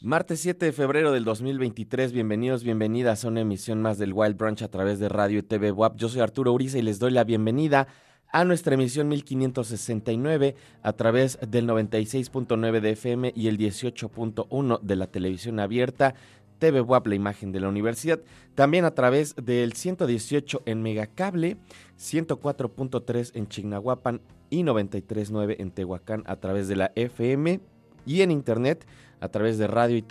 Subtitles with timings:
[0.00, 4.62] Martes 7 de febrero del 2023, bienvenidos, bienvenidas a una emisión más del Wild Branch
[4.62, 5.96] a través de Radio y TV WAP.
[5.96, 7.88] Yo soy Arturo Uriza y les doy la bienvenida
[8.30, 15.06] a nuestra emisión 1569 a través del 96.9 de FM y el 18.1 de la
[15.08, 16.14] televisión abierta.
[16.60, 18.20] TV WAP, la imagen de la universidad.
[18.54, 21.56] También a través del 118 en Megacable,
[21.98, 24.20] 104.3 en Chignahuapan
[24.50, 27.60] y 93.9 en Tehuacán a través de la FM
[28.08, 28.86] y en internet
[29.20, 30.02] a través de radio y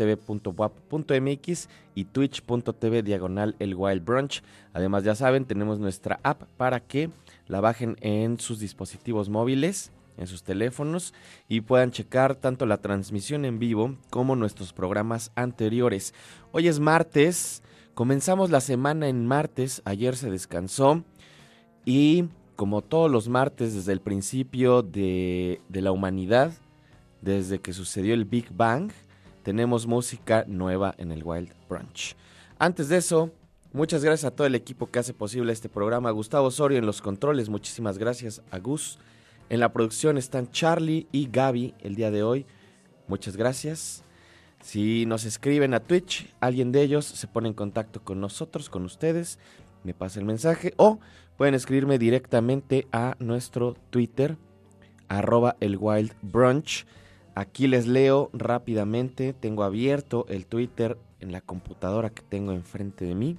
[2.05, 4.43] twitch.tv diagonal el Wild Brunch.
[4.73, 7.09] Además, ya saben, tenemos nuestra app para que
[7.47, 11.13] la bajen en sus dispositivos móviles, en sus teléfonos
[11.49, 16.13] y puedan checar tanto la transmisión en vivo como nuestros programas anteriores.
[16.51, 17.63] Hoy es martes,
[17.95, 21.03] comenzamos la semana en martes, ayer se descansó
[21.83, 26.51] y como todos los martes desde el principio de la humanidad,
[27.21, 28.91] desde que sucedió el Big Bang,
[29.43, 32.15] tenemos música nueva en el Wild Brunch.
[32.59, 33.31] Antes de eso,
[33.73, 36.09] Muchas gracias a todo el equipo que hace posible este programa.
[36.09, 38.97] Gustavo Osorio en los controles, muchísimas gracias a Gus.
[39.49, 42.45] En la producción están Charlie y Gaby el día de hoy.
[43.07, 44.03] Muchas gracias.
[44.61, 48.83] Si nos escriben a Twitch, alguien de ellos se pone en contacto con nosotros, con
[48.83, 49.37] ustedes,
[49.83, 50.99] me pasa el mensaje o
[51.37, 54.37] pueden escribirme directamente a nuestro Twitter,
[55.07, 56.87] arroba el Wild Brunch.
[57.37, 63.13] Aquí les leo rápidamente, tengo abierto el Twitter en la computadora que tengo enfrente de
[63.13, 63.37] mí.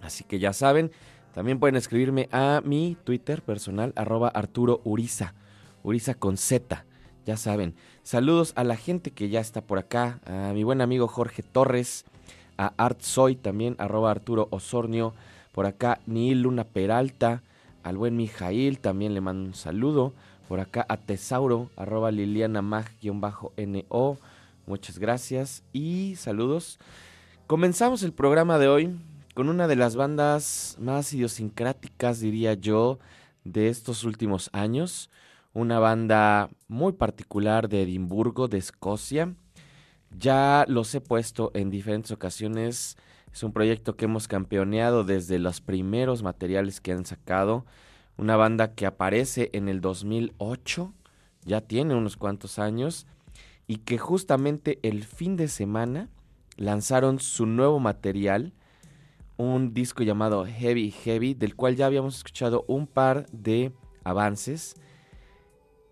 [0.00, 0.92] Así que ya saben,
[1.34, 5.34] también pueden escribirme a mi Twitter personal, arroba Arturo Uriza,
[5.82, 6.84] Uriza con Z,
[7.26, 7.74] ya saben.
[8.04, 12.04] Saludos a la gente que ya está por acá, a mi buen amigo Jorge Torres,
[12.56, 15.12] a Art Soy también, arroba Arturo Osornio,
[15.50, 17.42] por acá Nil Luna Peralta,
[17.82, 20.12] al buen Mijail también le mando un saludo,
[20.48, 24.16] por acá a Tesauro, arroba Liliana Mag-NO,
[24.66, 26.78] muchas gracias y saludos.
[27.46, 28.98] Comenzamos el programa de hoy
[29.34, 32.98] con una de las bandas más idiosincráticas, diría yo,
[33.44, 35.10] de estos últimos años.
[35.52, 39.34] Una banda muy particular de Edimburgo, de Escocia.
[40.18, 42.96] Ya los he puesto en diferentes ocasiones.
[43.32, 47.66] Es un proyecto que hemos campeoneado desde los primeros materiales que han sacado.
[48.18, 50.92] Una banda que aparece en el 2008,
[51.44, 53.06] ya tiene unos cuantos años,
[53.66, 56.10] y que justamente el fin de semana
[56.56, 58.52] lanzaron su nuevo material
[59.36, 63.72] un disco llamado Heavy Heavy, del cual ya habíamos escuchado un par de
[64.02, 64.74] avances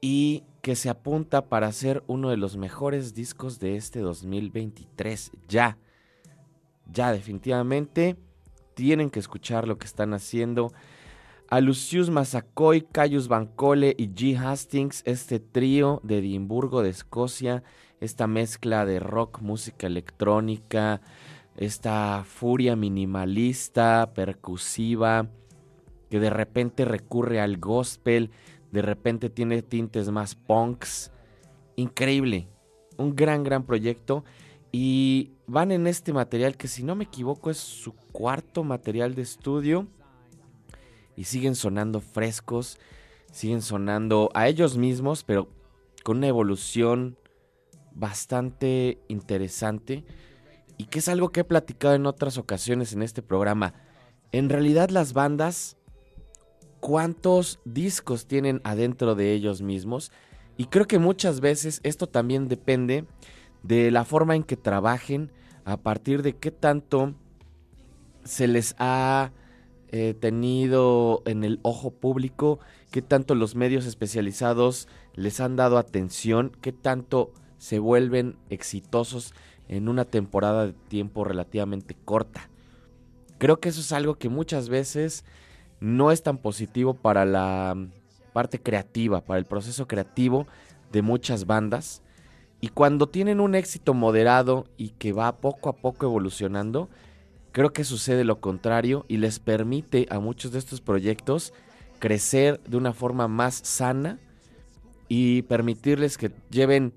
[0.01, 5.31] y que se apunta para ser uno de los mejores discos de este 2023.
[5.49, 5.79] Ya,
[6.93, 8.17] ya definitivamente
[8.75, 10.73] tienen que escuchar lo que están haciendo.
[11.49, 14.37] A Lucius Massacoy, Cayus Bancole y G.
[14.37, 17.63] Hastings, este trío de Edimburgo, de Escocia,
[18.01, 21.01] esta mezcla de rock, música electrónica,
[21.57, 25.29] esta furia minimalista, percusiva,
[26.11, 28.33] que de repente recurre al gospel,
[28.73, 31.13] de repente tiene tintes más punks.
[31.77, 32.49] Increíble,
[32.97, 34.25] un gran, gran proyecto.
[34.73, 39.23] Y van en este material que si no me equivoco es su cuarto material de
[39.23, 39.87] estudio.
[41.17, 42.79] Y siguen sonando frescos,
[43.33, 45.49] siguen sonando a ellos mismos, pero
[46.05, 47.19] con una evolución
[47.93, 50.05] bastante interesante
[50.77, 53.75] y que es algo que he platicado en otras ocasiones en este programa.
[54.33, 55.77] En realidad las bandas,
[56.81, 60.13] ¿cuántos discos tienen adentro de ellos mismos?
[60.57, 63.07] Y creo que muchas veces esto también depende
[63.63, 65.33] de la forma en que trabajen,
[65.65, 67.15] a partir de qué tanto
[68.25, 69.33] se les ha
[69.93, 72.59] eh, tenido en el ojo público,
[72.91, 79.33] qué tanto los medios especializados les han dado atención, qué tanto se vuelven exitosos
[79.69, 82.49] en una temporada de tiempo relativamente corta.
[83.39, 85.25] Creo que eso es algo que muchas veces
[85.81, 87.77] no es tan positivo para la
[88.33, 90.47] parte creativa, para el proceso creativo
[90.93, 92.03] de muchas bandas.
[92.61, 96.89] Y cuando tienen un éxito moderado y que va poco a poco evolucionando,
[97.57, 101.55] creo que sucede lo contrario y les permite a muchos de estos proyectos
[102.01, 104.19] crecer de una forma más sana
[105.09, 106.93] y permitirles que lleven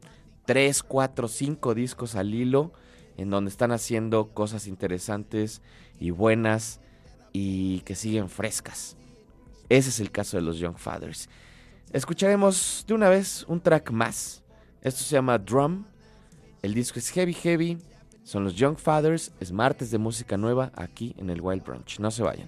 [0.47, 2.73] 3, 4, 5 discos al hilo
[3.15, 5.61] en donde están haciendo cosas interesantes
[5.97, 6.81] y buenas
[7.31, 8.97] y que siguen frescas.
[9.69, 11.29] Ese es el caso de los Young Fathers.
[11.93, 14.43] Escucharemos de una vez un track más.
[14.81, 15.85] Esto se llama Drum.
[16.61, 17.77] El disco es Heavy Heavy.
[18.29, 19.31] Son los Young Fathers.
[19.39, 21.99] Es martes de música nueva aquí en el Wild Brunch.
[21.99, 22.47] No se vayan.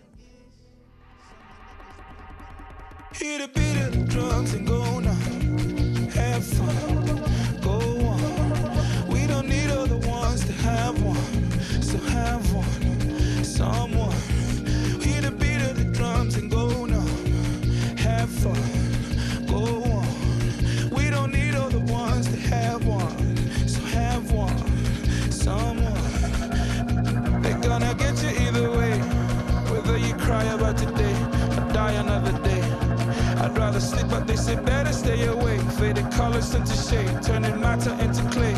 [34.51, 35.61] Say better stay awake.
[35.79, 38.55] Faded colors into shade, turning matter into clay.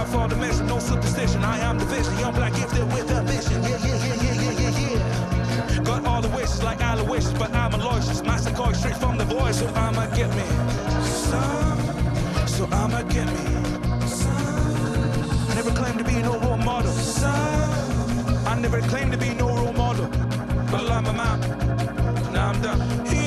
[0.00, 1.42] I fall dimension, no superstition.
[1.42, 3.62] I am the vision, young black gifted with a vision.
[3.62, 5.84] Yeah, yeah, yeah, yeah, yeah, yeah, yeah.
[5.84, 8.24] Got all the wishes like Aloysius, but I'm a logist.
[8.24, 10.46] Master call straight from the voice, so I'ma get me
[11.30, 11.80] some.
[12.46, 13.46] So I'ma get me
[14.06, 15.50] some.
[15.50, 16.92] I never claimed to be no role model.
[16.92, 18.46] Some.
[18.46, 20.08] I never claimed to be no role model.
[20.70, 21.38] But I'm a man.
[22.34, 23.25] Now I'm done.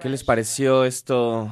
[0.00, 1.50] ¿Qué les pareció esto?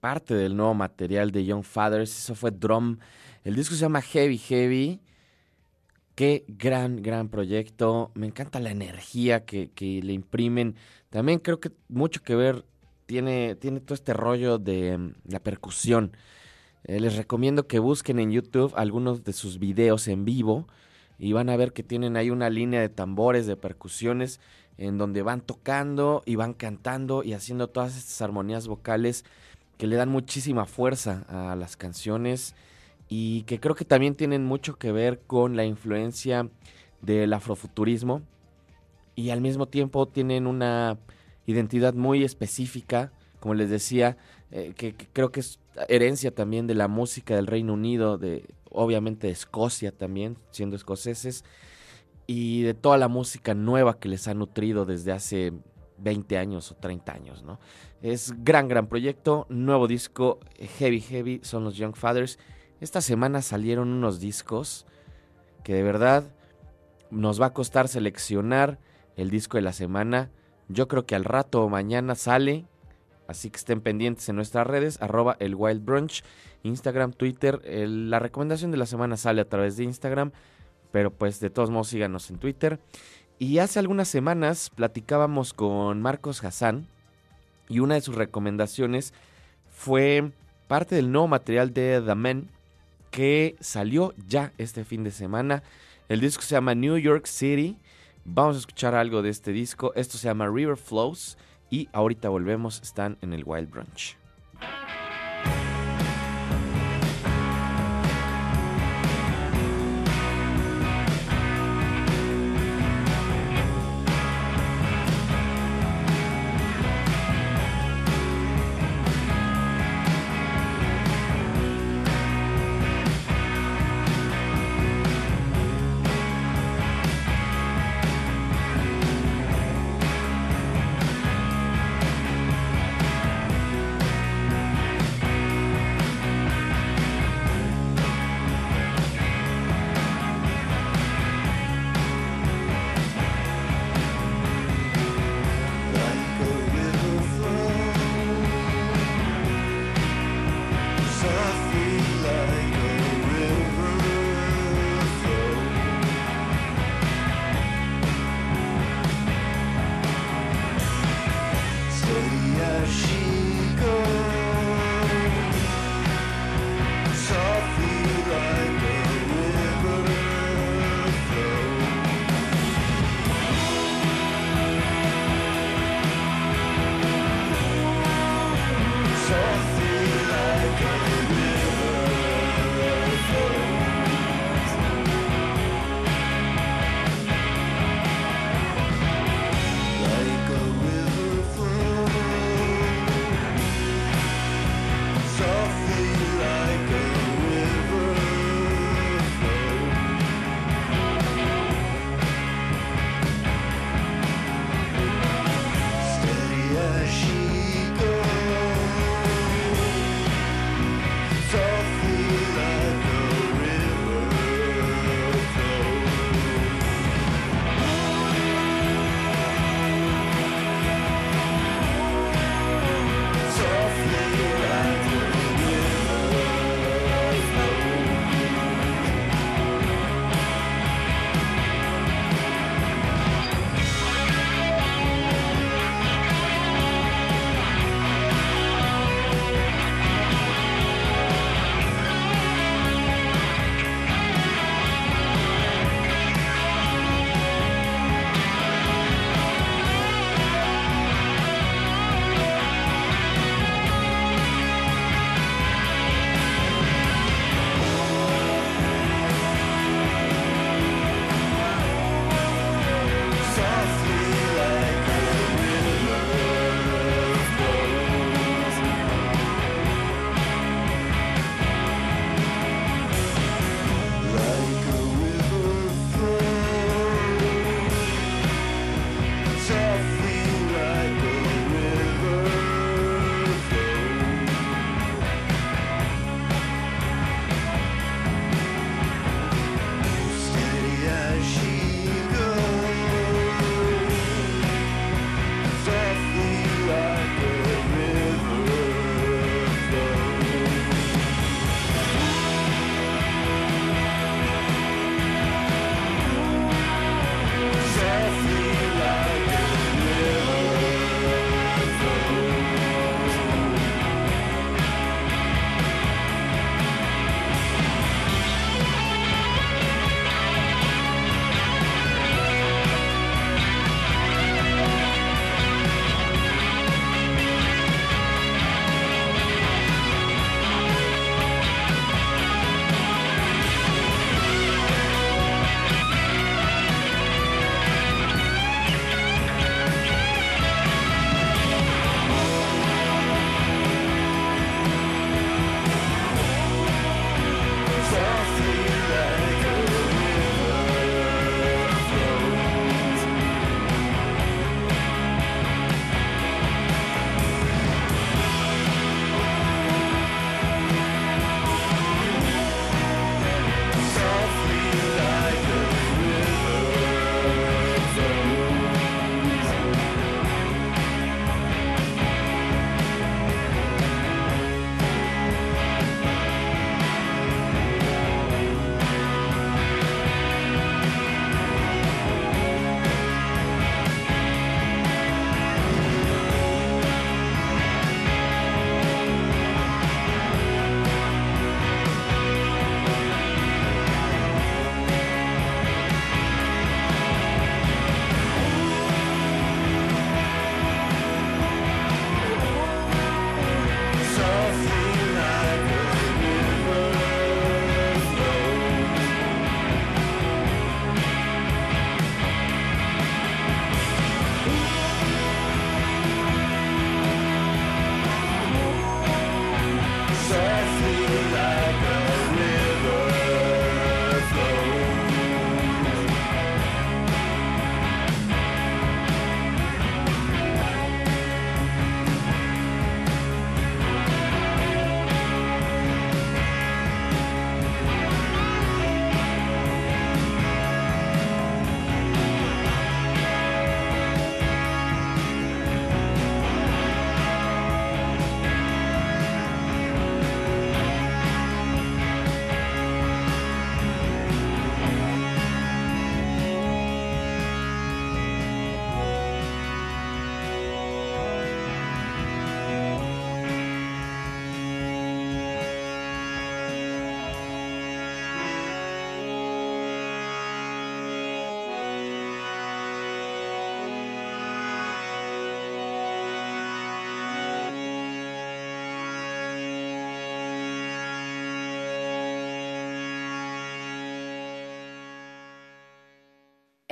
[0.00, 2.18] Parte del nuevo material de Young Fathers.
[2.18, 2.98] Eso fue Drum.
[3.44, 5.00] El disco se llama Heavy Heavy.
[6.14, 8.10] Qué gran, gran proyecto.
[8.14, 10.76] Me encanta la energía que, que le imprimen.
[11.10, 12.64] También creo que mucho que ver
[13.06, 16.16] tiene, tiene todo este rollo de mm, la percusión.
[16.84, 20.66] Eh, les recomiendo que busquen en YouTube algunos de sus videos en vivo
[21.18, 24.40] y van a ver que tienen ahí una línea de tambores, de percusiones,
[24.78, 29.24] en donde van tocando y van cantando y haciendo todas estas armonías vocales
[29.78, 32.54] que le dan muchísima fuerza a las canciones
[33.08, 36.48] y que creo que también tienen mucho que ver con la influencia
[37.02, 38.22] del afrofuturismo
[39.14, 40.98] y al mismo tiempo tienen una
[41.46, 44.16] identidad muy específica, como les decía,
[44.50, 49.28] eh, que, creo que es herencia también de la música del Reino Unido, de obviamente
[49.28, 51.44] de Escocia también, siendo escoceses,
[52.26, 55.52] y de toda la música nueva que les ha nutrido desde hace
[55.98, 57.58] 20 años o 30 años, ¿no?
[58.02, 60.40] Es gran, gran proyecto, nuevo disco,
[60.78, 62.38] Heavy Heavy, son los Young Fathers.
[62.80, 64.86] Esta semana salieron unos discos
[65.62, 66.24] que de verdad
[67.10, 68.78] nos va a costar seleccionar
[69.16, 70.30] el disco de la semana.
[70.68, 72.66] Yo creo que al rato o mañana sale,
[73.28, 76.24] así que estén pendientes en nuestras redes, arroba el Wild Brunch,
[76.62, 77.62] Instagram, Twitter.
[77.64, 80.32] La recomendación de la semana sale a través de Instagram,
[80.94, 82.78] pero pues de todos modos síganos en Twitter.
[83.40, 86.86] Y hace algunas semanas platicábamos con Marcos Hassan
[87.68, 89.12] y una de sus recomendaciones
[89.72, 90.30] fue
[90.68, 92.48] parte del nuevo material de The Men
[93.10, 95.64] que salió ya este fin de semana.
[96.08, 97.76] El disco se llama New York City.
[98.24, 99.92] Vamos a escuchar algo de este disco.
[99.96, 101.36] Esto se llama River Flows
[101.70, 102.80] y ahorita volvemos.
[102.82, 104.16] Están en el Wild Brunch.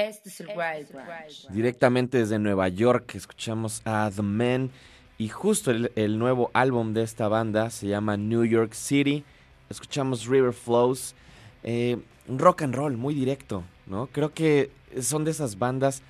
[0.09, 1.49] Este es el Wild Branch.
[1.51, 4.73] Directamente desde Nueva York escuchamos a The Men
[5.17, 9.25] y justo el, el nuevo álbum de esta banda se llama New York City.
[9.71, 11.15] Escuchamos River Flows,
[11.62, 14.09] eh, rock and roll muy directo, ¿no?
[14.09, 16.03] Creo que son de esas bandas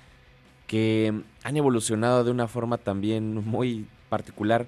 [0.65, 4.65] que han evolucionado de una forma también muy particular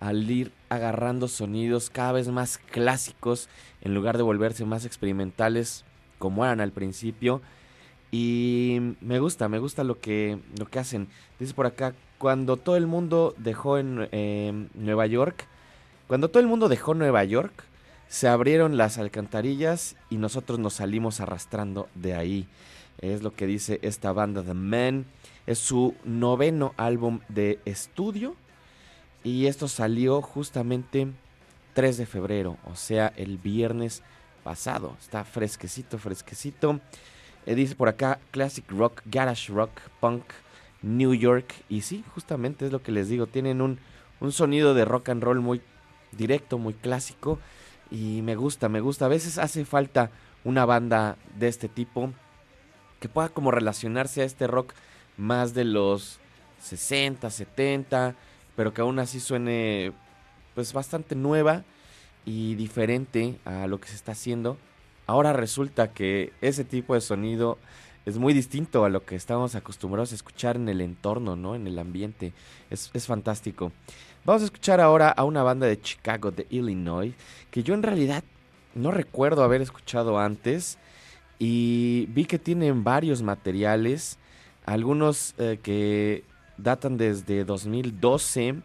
[0.00, 3.48] al ir agarrando sonidos cada vez más clásicos
[3.82, 5.84] en lugar de volverse más experimentales
[6.18, 7.40] como eran al principio.
[8.16, 11.08] Y me gusta, me gusta lo que, lo que hacen.
[11.40, 15.48] Dice por acá, cuando todo el mundo dejó en eh, Nueva York,
[16.06, 17.64] cuando todo el mundo dejó Nueva York,
[18.06, 22.46] se abrieron las alcantarillas y nosotros nos salimos arrastrando de ahí.
[23.00, 25.06] Es lo que dice esta banda The Men.
[25.48, 28.36] Es su noveno álbum de estudio.
[29.24, 31.08] Y esto salió justamente
[31.72, 34.04] 3 de febrero, o sea, el viernes
[34.44, 34.96] pasado.
[35.00, 36.78] Está fresquecito, fresquecito.
[37.46, 40.24] Eh, dice por acá Classic Rock, Garage Rock, Punk,
[40.82, 41.54] New York.
[41.68, 43.26] Y sí, justamente es lo que les digo.
[43.26, 43.78] Tienen un,
[44.20, 45.60] un sonido de rock and roll muy
[46.12, 47.38] directo, muy clásico.
[47.90, 49.06] Y me gusta, me gusta.
[49.06, 50.10] A veces hace falta
[50.44, 52.12] una banda de este tipo
[53.00, 54.72] que pueda como relacionarse a este rock
[55.16, 56.20] más de los
[56.62, 58.14] 60, 70,
[58.56, 59.92] pero que aún así suene
[60.54, 61.64] pues bastante nueva
[62.24, 64.56] y diferente a lo que se está haciendo.
[65.06, 67.58] Ahora resulta que ese tipo de sonido
[68.06, 71.54] es muy distinto a lo que estamos acostumbrados a escuchar en el entorno, ¿no?
[71.54, 72.32] En el ambiente.
[72.70, 73.72] Es, es fantástico.
[74.24, 77.14] Vamos a escuchar ahora a una banda de Chicago, de Illinois,
[77.50, 78.24] que yo en realidad
[78.74, 80.78] no recuerdo haber escuchado antes.
[81.38, 84.18] Y vi que tienen varios materiales,
[84.64, 86.24] algunos eh, que
[86.56, 88.56] datan desde 2012.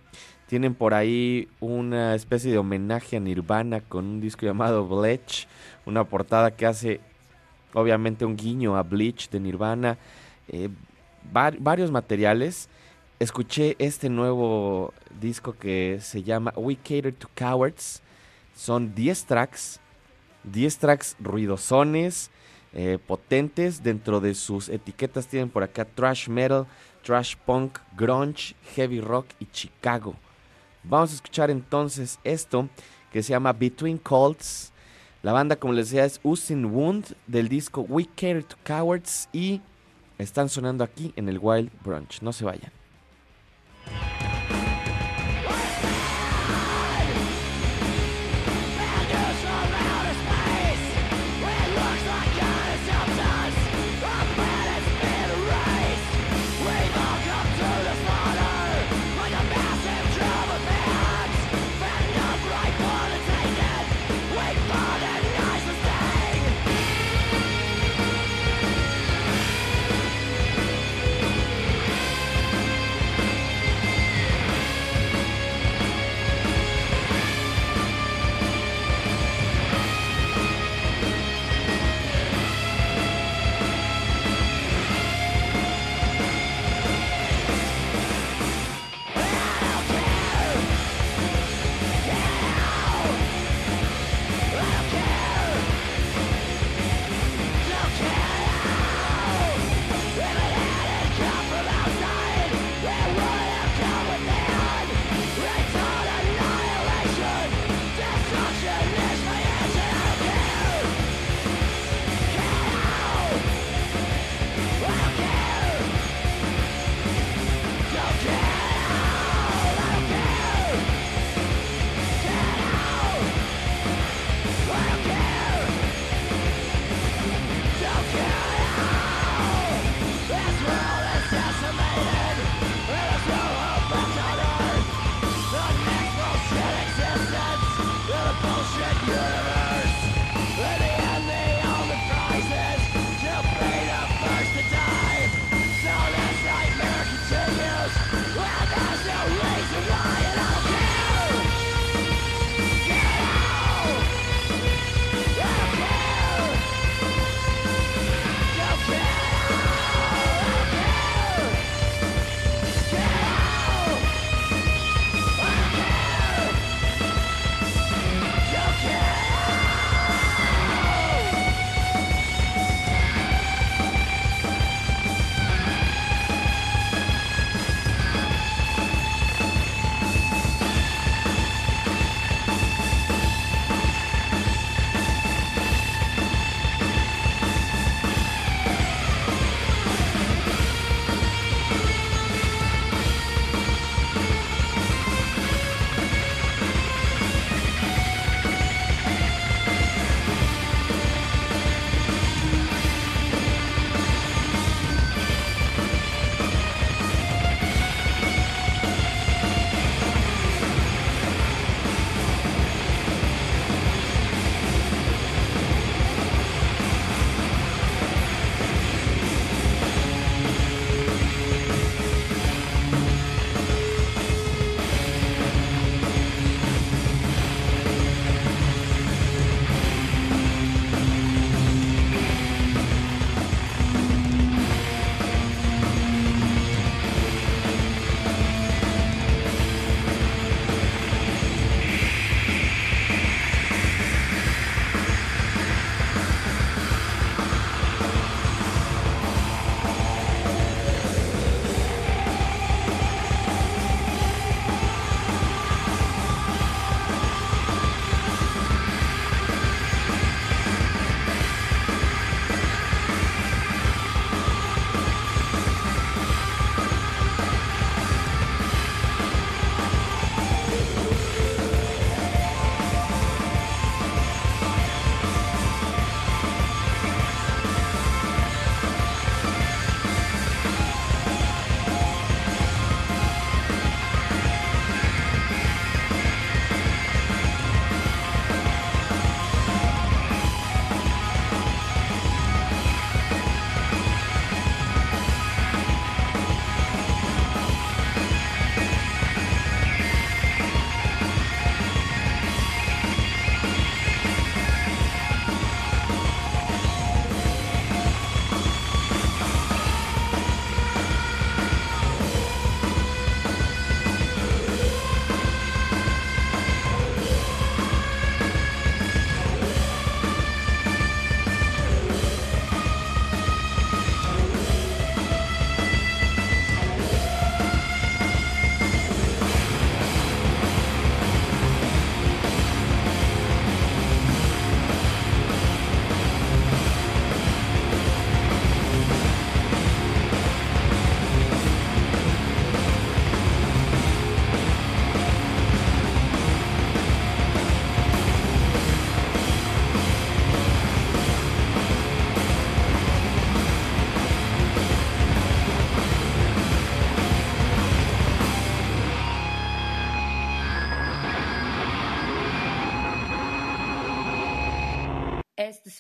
[0.48, 5.48] Tienen por ahí una especie de homenaje a Nirvana con un disco llamado Bleach,
[5.90, 7.02] una portada que hace
[7.74, 9.98] obviamente un guiño a Bleach de Nirvana,
[10.48, 10.70] eh,
[11.32, 12.70] var- varios materiales.
[13.20, 18.02] Escuché este nuevo disco que se llama We Cater to Cowards.
[18.56, 19.80] Son 10 tracks,
[20.44, 22.30] 10 tracks ruidosones,
[22.74, 23.84] eh, potentes.
[23.84, 26.66] Dentro de sus etiquetas tienen por acá thrash metal,
[27.04, 30.16] thrash punk, grunge, heavy rock y Chicago.
[30.84, 32.70] Vamos a escuchar entonces esto
[33.12, 34.72] que se llama Between Colts.
[35.22, 39.62] La banda, como les decía, es Usin Wound del disco We Care to Cowards y
[40.18, 42.22] están sonando aquí en el Wild Brunch.
[42.22, 42.79] No se vayan.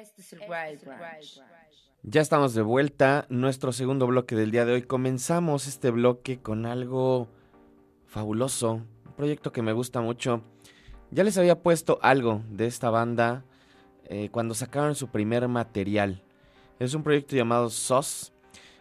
[0.00, 1.40] Este es el Wild Branch.
[2.02, 4.82] Ya estamos de vuelta, nuestro segundo bloque del día de hoy.
[4.82, 7.28] Comenzamos este bloque con algo
[8.04, 10.42] fabuloso, un proyecto que me gusta mucho.
[11.12, 13.44] Ya les había puesto algo de esta banda
[14.06, 16.22] eh, cuando sacaron su primer material.
[16.80, 18.32] Es un proyecto llamado SOS,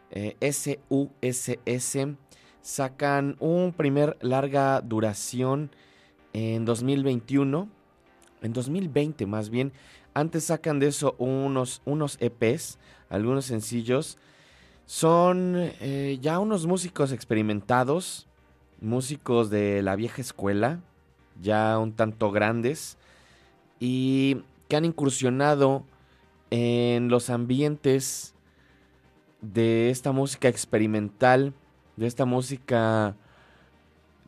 [0.09, 2.15] eh, S-U-S-S.
[2.61, 5.69] Sacan un primer larga duración
[6.33, 7.69] en 2021,
[8.41, 9.73] en 2020 más bien.
[10.13, 12.77] Antes sacan de eso unos, unos EPs,
[13.09, 14.17] algunos sencillos.
[14.85, 18.27] Son eh, ya unos músicos experimentados,
[18.79, 20.81] músicos de la vieja escuela,
[21.41, 22.97] ya un tanto grandes,
[23.79, 25.83] y que han incursionado
[26.51, 28.35] en los ambientes
[29.41, 31.53] de esta música experimental,
[31.95, 33.15] de esta música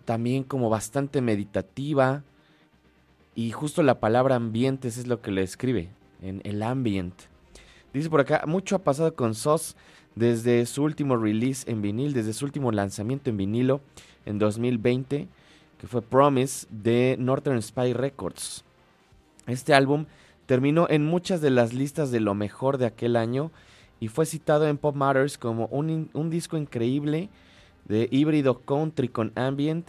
[0.05, 2.23] también como bastante meditativa,
[3.35, 5.89] y justo la palabra ambientes es lo que le escribe,
[6.21, 7.13] en el ambient.
[7.93, 9.75] Dice por acá, mucho ha pasado con SOS
[10.15, 13.81] desde su último release en vinil, desde su último lanzamiento en vinilo
[14.25, 15.27] en 2020,
[15.77, 18.63] que fue Promise de Northern Spy Records.
[19.47, 20.05] Este álbum
[20.45, 23.51] terminó en muchas de las listas de lo mejor de aquel año
[23.99, 27.29] y fue citado en Pop Matters como un, un disco increíble
[27.85, 29.87] de híbrido country con ambient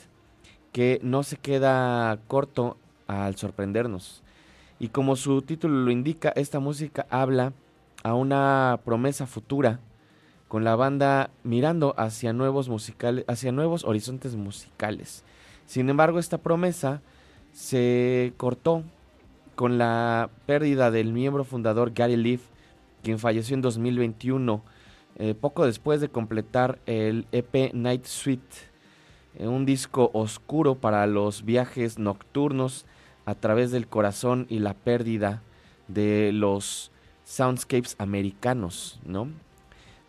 [0.73, 2.77] que no se queda corto
[3.07, 4.23] al sorprendernos.
[4.79, 7.53] Y como su título lo indica, esta música habla
[8.03, 9.81] a una promesa futura
[10.49, 15.25] con la banda mirando hacia nuevos musicales, hacia nuevos horizontes musicales.
[15.67, 17.01] Sin embargo, esta promesa
[17.53, 18.85] se cortó
[19.55, 22.43] con la pérdida del miembro fundador Gary Leaf,
[23.03, 24.63] quien falleció en 2021,
[25.19, 28.57] eh, poco después de completar el EP Night Suite,
[29.39, 32.85] eh, un disco oscuro para los viajes nocturnos
[33.27, 35.43] a través del corazón y la pérdida
[35.89, 36.91] de los
[37.25, 39.29] soundscapes americanos, ¿no?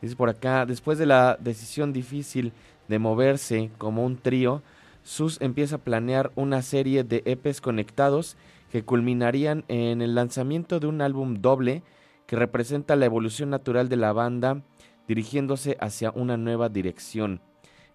[0.02, 2.54] Dice por acá, después de la decisión difícil
[2.88, 4.62] de moverse como un trío,
[5.04, 8.38] Sus empieza a planear una serie de EPs conectados
[8.72, 11.82] que culminarían en el lanzamiento de un álbum doble
[12.28, 14.62] que representa la evolución natural de la banda
[15.08, 17.40] dirigiéndose hacia una nueva dirección.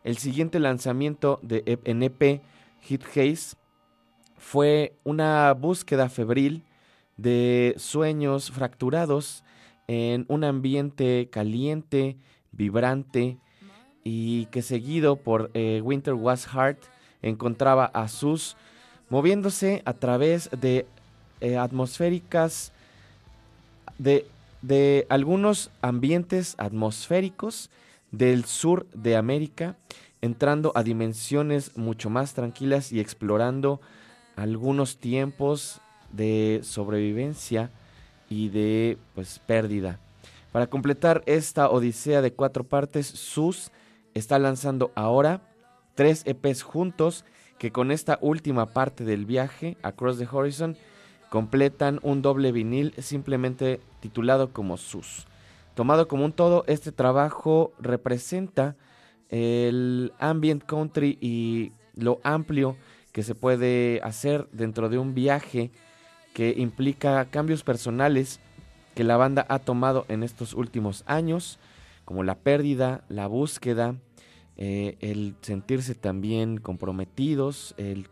[0.05, 2.43] El siguiente lanzamiento de EP en EP,
[2.81, 3.57] Hit Haze,
[4.43, 6.64] fue una búsqueda febril
[7.16, 9.45] de sueños fracturados
[9.86, 12.16] en un ambiente caliente,
[12.51, 13.38] vibrante
[14.03, 16.76] y que seguido por eh, Winter Was Hard
[17.22, 18.57] encontraba a Sus
[19.09, 20.86] moviéndose a través de
[21.40, 22.72] eh, atmosféricas
[23.99, 24.26] de,
[24.61, 27.70] de algunos ambientes atmosféricos
[28.11, 29.76] del sur de América,
[30.20, 33.80] entrando a dimensiones mucho más tranquilas y explorando
[34.37, 35.80] algunos tiempos
[36.12, 37.70] de sobrevivencia
[38.28, 39.99] y de pues pérdida.
[40.53, 43.72] Para completar esta odisea de cuatro partes, SUS
[44.14, 45.41] está lanzando ahora
[45.95, 47.24] tres EPs juntos
[47.59, 50.76] que con esta última parte del viaje, Across the Horizon,
[51.30, 55.26] completan un doble vinil simplemente titulado como SUS.
[55.74, 58.76] Tomado como un todo, este trabajo representa
[59.30, 62.76] el ambient country y lo amplio
[63.12, 65.70] que se puede hacer dentro de un viaje
[66.34, 68.40] que implica cambios personales
[68.94, 71.58] que la banda ha tomado en estos últimos años,
[72.04, 73.96] como la pérdida, la búsqueda,
[74.56, 78.08] eh, el sentirse también comprometidos, el,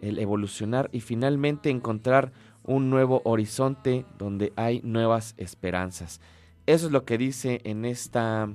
[0.00, 2.32] el evolucionar y finalmente encontrar
[2.64, 6.20] un nuevo horizonte donde hay nuevas esperanzas.
[6.66, 8.48] Eso es lo que dice en esta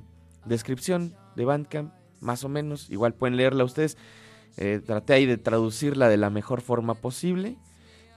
[0.44, 2.88] descripción de Bandcamp, más o menos.
[2.90, 3.98] Igual pueden leerla ustedes.
[4.56, 7.56] Eh, traté ahí de traducirla de la mejor forma posible.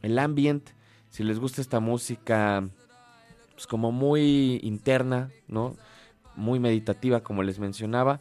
[0.02, 0.70] el ambient,
[1.10, 2.68] si les gusta esta música,
[3.54, 5.76] pues como muy interna, ¿no?
[6.36, 8.20] Muy meditativa, como les mencionaba,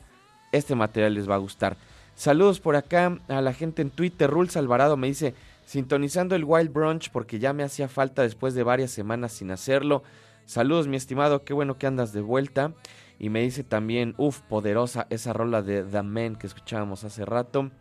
[0.52, 1.76] este material les va a gustar.
[2.14, 4.30] Saludos por acá a la gente en Twitter.
[4.30, 5.34] Rules Alvarado me dice,
[5.66, 10.02] sintonizando el Wild Brunch porque ya me hacía falta después de varias semanas sin hacerlo.
[10.46, 12.72] Saludos mi estimado, qué bueno que andas de vuelta.
[13.18, 17.72] Y me dice también, uff, poderosa esa rola de The Man que escuchábamos hace rato.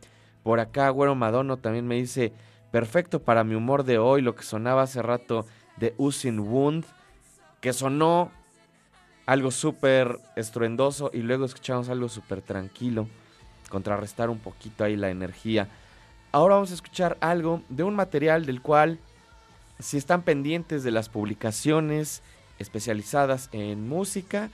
[0.41, 2.33] Por acá, Güero Madono también me dice,
[2.71, 5.45] perfecto para mi humor de hoy, lo que sonaba hace rato
[5.77, 6.85] de Usin Wound,
[7.61, 8.31] que sonó
[9.27, 13.07] algo súper estruendoso y luego escuchamos algo súper tranquilo,
[13.69, 15.67] contrarrestar un poquito ahí la energía.
[16.31, 18.99] Ahora vamos a escuchar algo de un material del cual,
[19.77, 22.23] si están pendientes de las publicaciones
[22.59, 24.49] especializadas en música,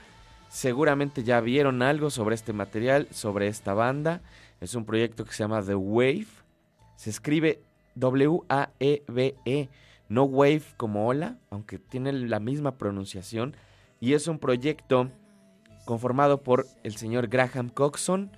[0.48, 4.20] seguramente ya vieron algo sobre este material, sobre esta banda.
[4.60, 6.26] Es un proyecto que se llama The Wave.
[6.96, 7.60] Se escribe
[7.94, 9.68] W-A-E-B-E,
[10.08, 13.56] no Wave como hola, aunque tiene la misma pronunciación.
[14.00, 15.10] Y es un proyecto
[15.84, 18.30] conformado por el señor Graham Coxon,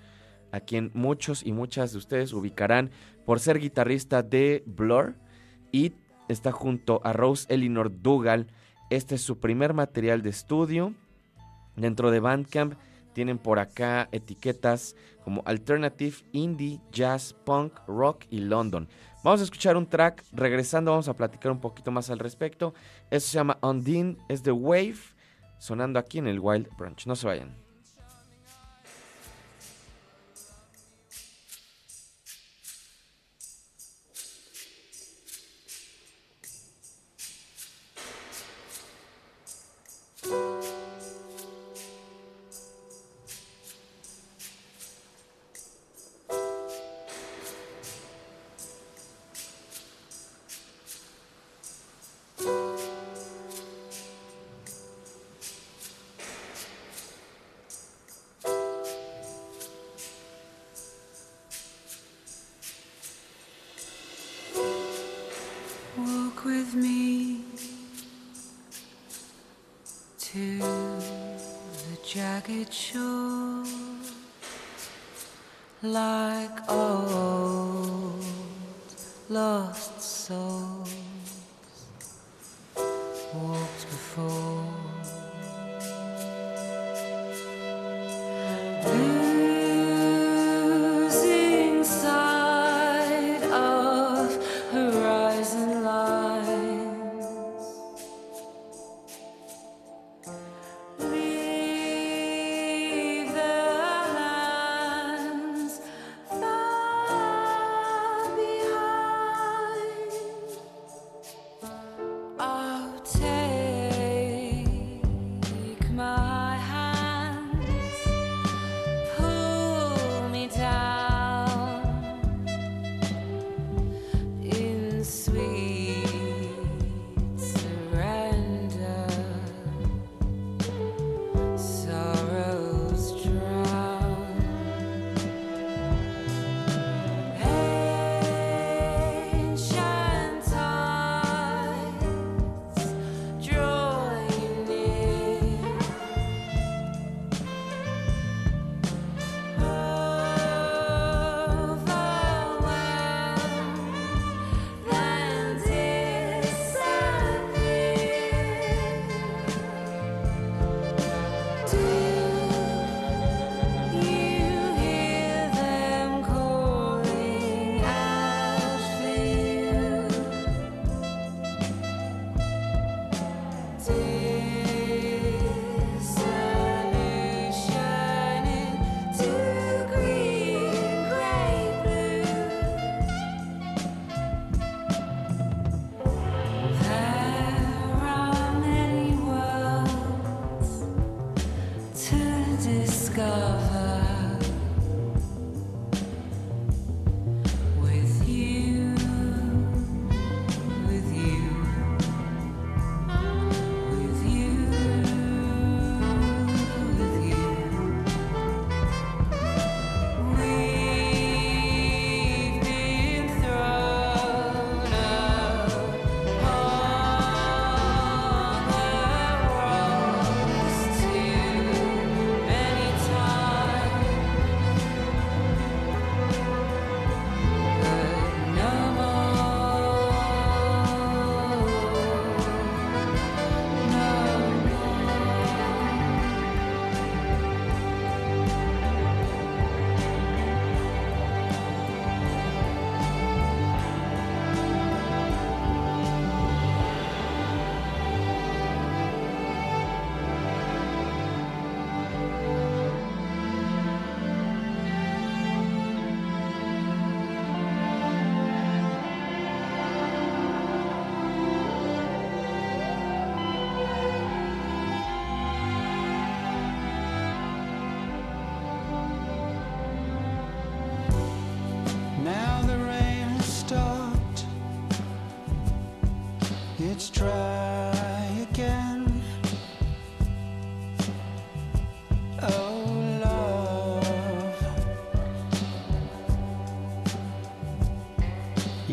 [0.53, 2.91] a quien muchos y muchas de ustedes ubicarán
[3.25, 5.15] por ser guitarrista de Blur
[5.73, 5.95] y
[6.29, 8.47] está junto a Rose Elinor Dougal.
[8.95, 10.95] Este es su primer material de estudio.
[11.75, 12.75] Dentro de Bandcamp
[13.13, 18.89] tienen por acá etiquetas como Alternative, Indie, Jazz, Punk, Rock y London.
[19.25, 22.73] Vamos a escuchar un track, regresando vamos a platicar un poquito más al respecto.
[23.11, 24.99] Eso se llama Undine, es The Wave,
[25.59, 27.09] sonando aquí en el Wild Brunch.
[27.09, 27.64] No se vayan.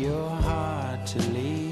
[0.02, 1.71] you're hard to leave.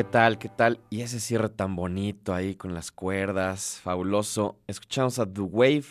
[0.00, 0.38] ¿Qué tal?
[0.38, 0.80] ¿Qué tal?
[0.88, 4.56] Y ese cierre tan bonito ahí con las cuerdas, fabuloso.
[4.66, 5.84] Escuchamos a The Wave,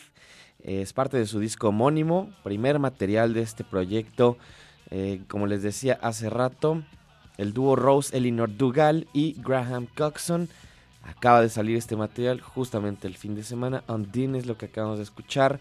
[0.63, 4.39] eh, es parte de su disco homónimo, primer material de este proyecto.
[4.89, 6.81] Eh, como les decía hace rato,
[7.37, 10.49] el dúo Rose Elinor Dugal y Graham Coxon.
[11.03, 13.83] Acaba de salir este material justamente el fin de semana.
[13.87, 15.59] Undine es lo que acabamos de escuchar.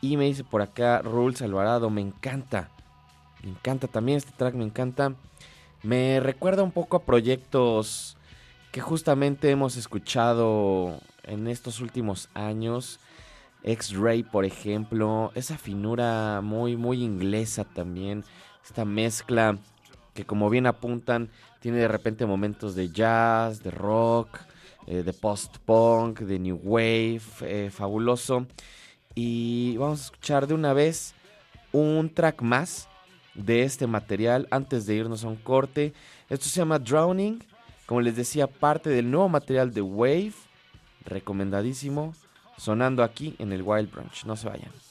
[0.00, 2.70] Y me dice por acá Rules Alvarado, me encanta.
[3.42, 5.16] Me encanta también este track, me encanta.
[5.82, 8.16] Me recuerda un poco a proyectos
[8.72, 12.98] que justamente hemos escuchado en estos últimos años.
[13.62, 18.24] X-Ray, por ejemplo, esa finura muy, muy inglesa también.
[18.64, 19.58] Esta mezcla
[20.18, 24.40] que como bien apuntan, tiene de repente momentos de jazz, de rock,
[24.88, 28.48] eh, de post-punk, de new wave, eh, fabuloso.
[29.14, 31.14] Y vamos a escuchar de una vez
[31.70, 32.88] un track más
[33.34, 35.92] de este material antes de irnos a un corte.
[36.28, 37.42] Esto se llama Drowning,
[37.86, 40.32] como les decía, parte del nuevo material de Wave,
[41.04, 42.14] recomendadísimo,
[42.56, 44.24] sonando aquí en el Wild Brunch.
[44.24, 44.87] No se vayan.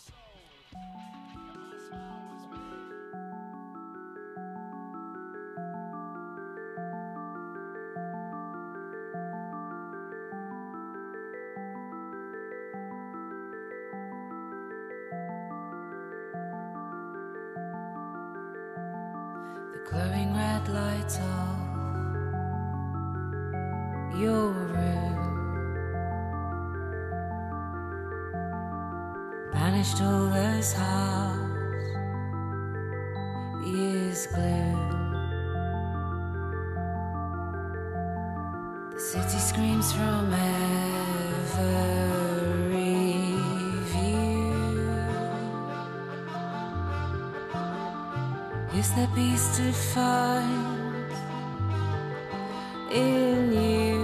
[48.78, 51.12] Is there peace to find
[52.92, 53.97] in you?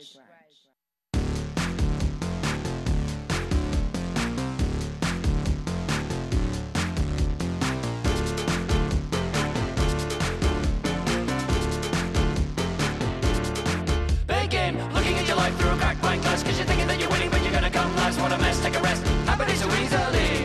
[14.94, 17.30] looking at your life through a cracked pint glass Cause you're thinking that you're winning
[17.30, 18.20] but you're gonna come last.
[18.20, 20.44] What a mess, take a rest, happily so easily.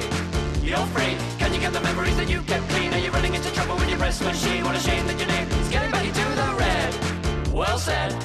[0.63, 2.93] You're free, can you get the memories that you kept clean?
[2.95, 4.63] Are you running into trouble with your press machine?
[4.65, 7.53] What a shame that your name is getting back into the red.
[7.53, 8.24] Well said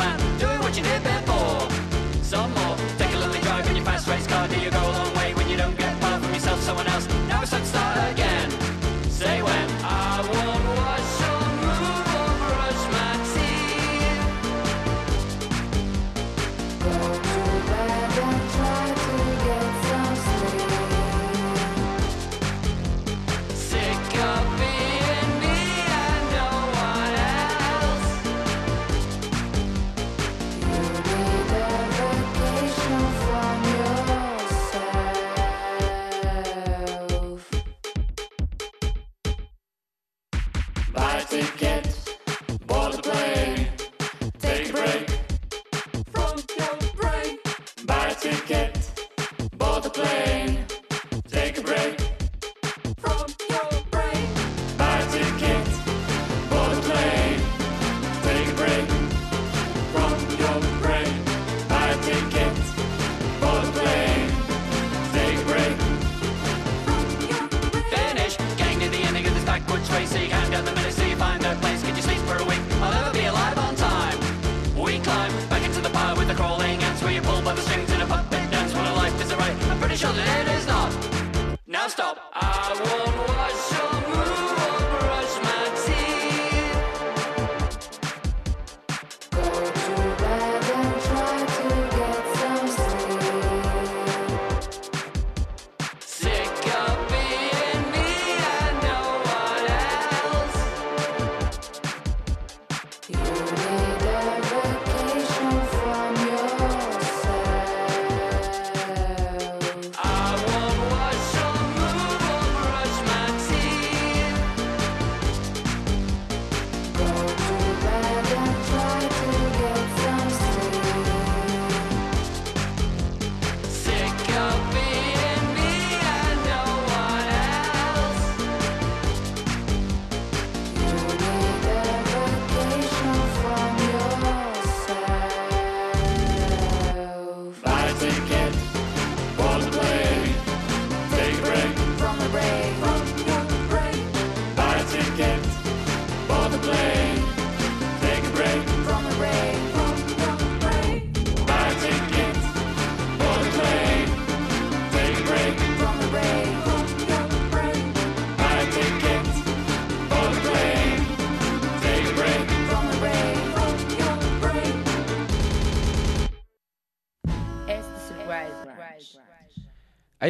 [0.00, 1.09] while doing what you did.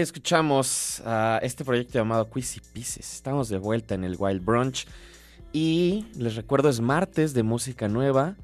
[0.01, 3.13] Escuchamos a este proyecto llamado Quizzy Pieces.
[3.13, 4.87] Estamos de vuelta en el Wild Brunch.
[5.53, 8.37] Y les recuerdo, es martes de música nueva.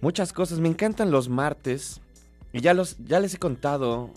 [0.00, 0.60] Muchas cosas.
[0.60, 2.00] Me encantan los martes.
[2.52, 4.10] Y ya, los, ya les he contado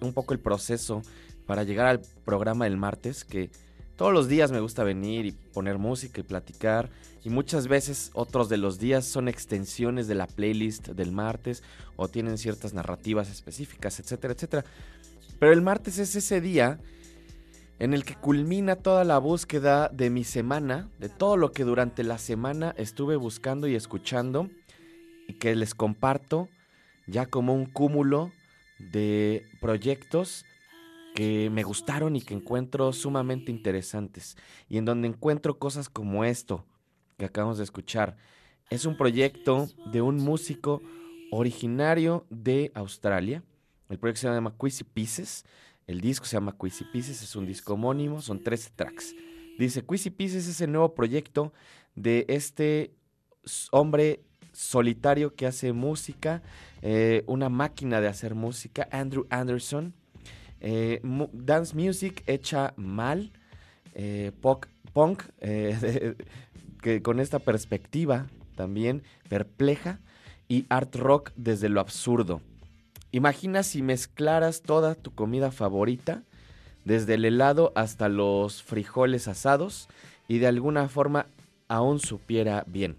[0.00, 1.02] un poco el proceso
[1.46, 3.24] para llegar al programa del martes.
[3.24, 3.50] Que
[3.96, 6.88] todos los días me gusta venir y poner música y platicar.
[7.22, 11.62] Y muchas veces otros de los días son extensiones de la playlist del martes.
[11.96, 14.64] O tienen ciertas narrativas específicas, etcétera, etcétera.
[15.40, 16.78] Pero el martes es ese día
[17.78, 22.04] en el que culmina toda la búsqueda de mi semana, de todo lo que durante
[22.04, 24.50] la semana estuve buscando y escuchando
[25.26, 26.50] y que les comparto
[27.06, 28.30] ya como un cúmulo
[28.78, 30.44] de proyectos
[31.14, 34.36] que me gustaron y que encuentro sumamente interesantes
[34.68, 36.66] y en donde encuentro cosas como esto
[37.16, 38.18] que acabamos de escuchar.
[38.68, 40.82] Es un proyecto de un músico
[41.30, 43.42] originario de Australia.
[43.90, 45.44] El proyecto se llama Quizzy Pieces.
[45.86, 49.14] El disco se llama Quizzy Pieces, es un disco homónimo, son 13 tracks.
[49.58, 51.52] Dice, Quizzy Pieces es el nuevo proyecto
[51.96, 52.94] de este
[53.72, 54.20] hombre
[54.52, 56.42] solitario que hace música,
[56.82, 59.94] eh, una máquina de hacer música, Andrew Anderson.
[60.60, 61.00] Eh,
[61.32, 63.32] dance music hecha mal,
[63.94, 64.30] eh,
[64.92, 66.16] punk, de-
[66.82, 70.00] que con esta perspectiva también perpleja,
[70.48, 72.40] y art rock desde lo absurdo.
[73.12, 76.22] Imagina si mezclaras toda tu comida favorita,
[76.84, 79.88] desde el helado hasta los frijoles asados,
[80.28, 81.26] y de alguna forma
[81.68, 82.96] aún supiera bien.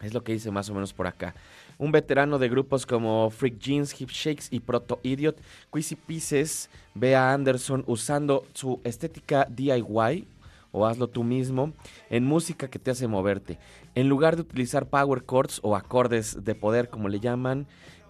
[0.00, 1.34] Es lo que dice más o menos por acá.
[1.78, 5.38] Un veterano de grupos como Freak Jeans, Hip Shakes y Proto Idiot,
[5.72, 10.26] Quizzy Pieces ve a Anderson usando su estética DIY
[10.72, 11.72] o hazlo tú mismo
[12.10, 13.58] en música que te hace moverte.
[13.94, 17.66] En lugar de utilizar power chords o acordes de poder como le llaman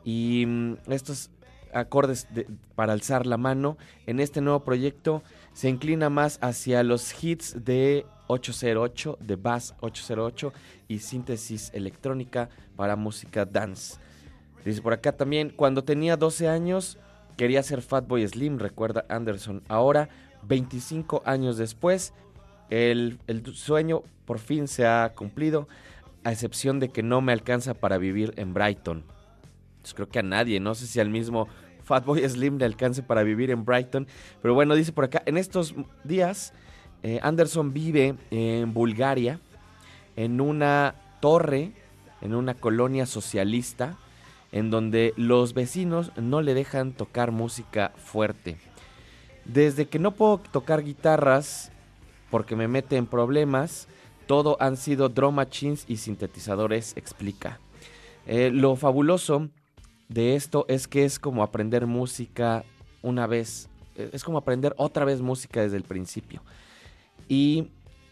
[0.07, 1.31] y mm, estos
[1.75, 2.47] acordes de-
[2.77, 3.77] para alzar la mano,
[4.07, 10.53] en este nuevo proyecto se inclina más hacia los hits de 808, de Bass 808
[10.89, 13.97] y síntesis electrónica para música dance.
[14.65, 16.99] Dice por acá también, cuando tenía 12 años
[17.37, 19.63] quería ser Fatboy Slim, recuerda Anderson.
[19.69, 20.09] Ahora,
[20.45, 22.13] 25 años después,
[22.71, 25.69] el, el sueño por fin se ha cumplido,
[26.25, 29.05] a excepción de que no me alcanza para vivir en Brighton.
[29.87, 31.47] Pues creo que a nadie, no sé si al mismo
[31.84, 34.09] Fatboy Slim le alcance para vivir en Brighton.
[34.43, 36.53] Pero bueno, dice por acá, en estos días
[37.05, 39.39] eh, Anderson vive en Bulgaria,
[40.16, 41.70] en una torre,
[42.20, 43.97] en una colonia socialista,
[44.51, 48.57] en donde los vecinos no le dejan tocar música fuerte.
[49.45, 51.70] Desde que no puedo tocar guitarras
[52.32, 53.87] porque me mete en problemas,
[54.26, 57.61] Todo han sido drum machines y sintetizadores, explica.
[58.26, 59.51] Eh, lo fabuloso
[60.09, 62.65] de esto es que es como aprender música
[63.03, 66.43] una vez, eh, es como aprender otra vez música desde el principio.
[67.29, 67.69] Y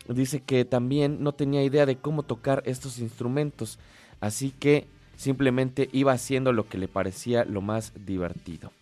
[0.08, 3.78] dice que también no tenía idea de cómo tocar estos instrumentos,
[4.20, 4.86] así que
[5.16, 8.72] simplemente iba haciendo lo que le parecía lo más divertido.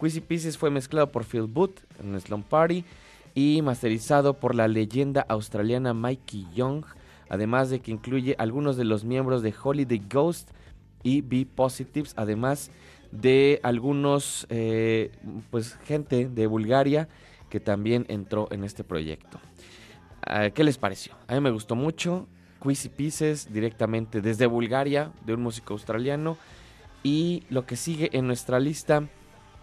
[0.00, 2.84] Quizzy Pieces fue mezclado por Phil Booth en Slum Party
[3.34, 6.84] y masterizado por la leyenda australiana Mikey Young,
[7.28, 10.50] además de que incluye algunos de los miembros de Holiday Ghost
[11.04, 12.72] y B Positives, además
[13.12, 15.12] de algunos, eh,
[15.50, 17.08] pues gente de Bulgaria
[17.48, 19.38] que también entró en este proyecto.
[20.26, 21.14] Ah, ¿Qué les pareció?
[21.28, 22.26] A mí me gustó mucho.
[22.60, 26.36] Quizzy Pieces directamente desde Bulgaria, de un músico australiano.
[27.04, 29.08] Y lo que sigue en nuestra lista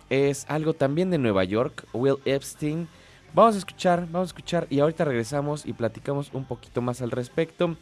[0.10, 2.88] es algo también de Nueva York, Will Epstein.
[3.34, 7.12] Vamos a escuchar, vamos a escuchar y ahorita regresamos y platicamos un poquito más al
[7.12, 7.76] respecto.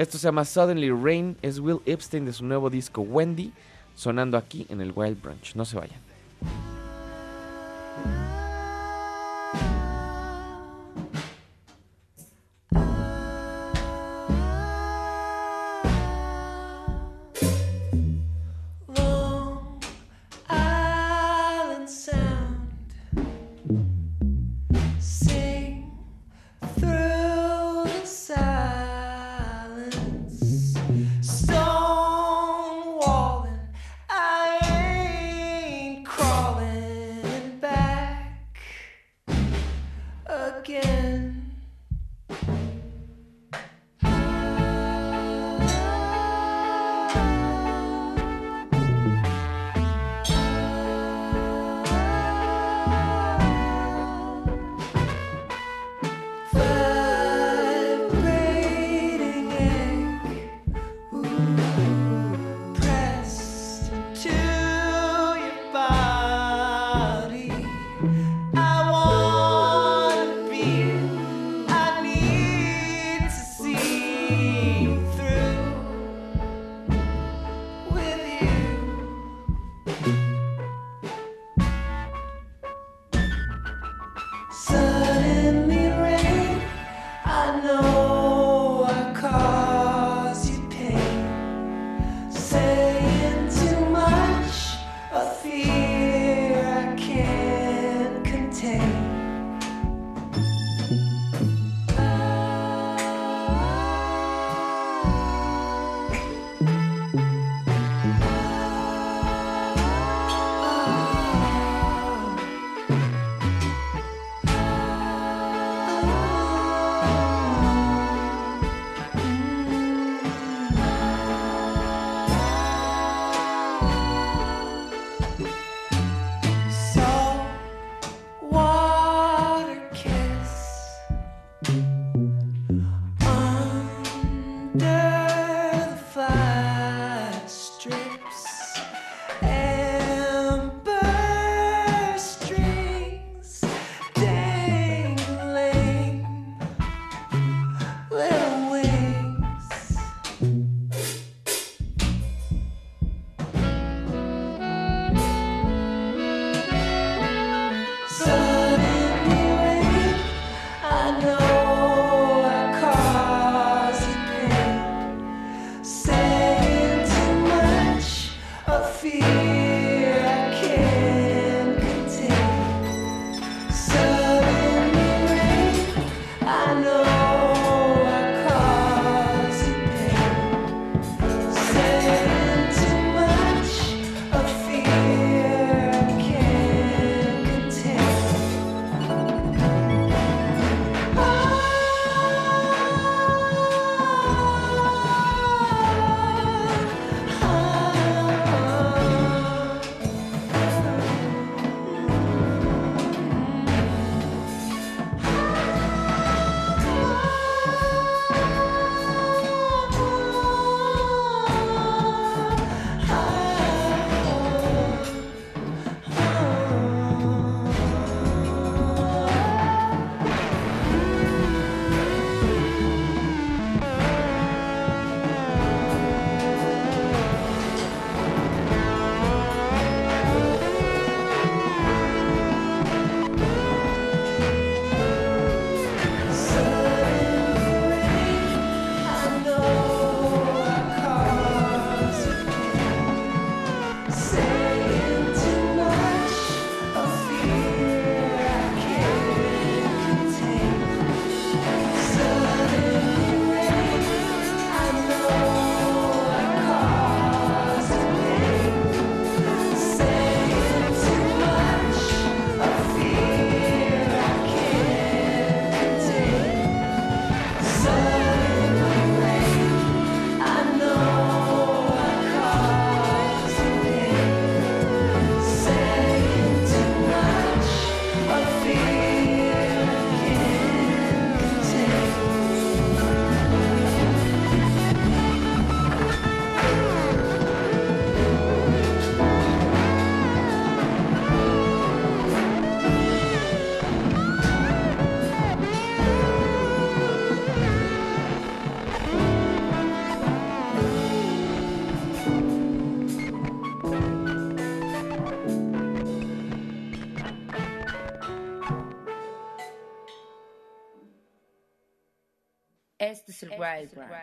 [0.00, 3.52] Esto se llama Suddenly Rain, es Will Epstein de su nuevo disco Wendy,
[3.94, 5.54] sonando aquí en el Wild Branch.
[5.54, 6.00] No se vayan.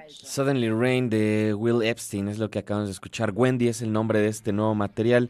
[0.07, 3.31] Suddenly Rain de Will Epstein es lo que acabamos de escuchar.
[3.33, 5.29] Wendy es el nombre de este nuevo material.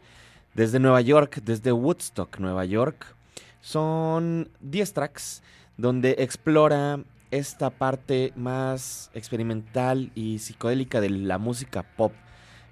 [0.54, 3.14] Desde Nueva York, desde Woodstock, Nueva York.
[3.60, 5.42] Son 10 tracks
[5.76, 7.00] donde explora
[7.30, 12.12] esta parte más experimental y psicodélica de la música pop.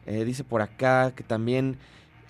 [0.06, 1.78] Eh, dice por acá que también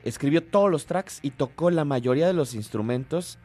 [0.04, 3.38] escribió todos los tracks y tocó la mayoría de los instrumentos,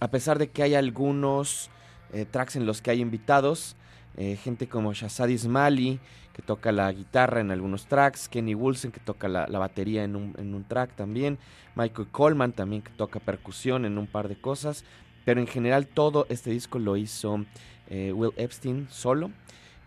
[0.00, 1.70] a pesar de que hay algunos
[2.12, 3.76] eh, tracks en los que hay invitados.
[4.16, 6.00] eh, gente como Shazad Ismaili,
[6.32, 10.16] que toca la guitarra en algunos tracks, Kenny Woolsen, que toca la, la batería en
[10.16, 11.38] un, en un track también,
[11.74, 14.84] Michael Coleman también, que toca percusión en un par de cosas,
[15.24, 17.44] pero en general todo este disco lo hizo
[17.88, 19.30] eh, Will Epstein solo,